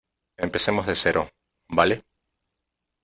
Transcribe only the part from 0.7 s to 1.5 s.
de cero,¿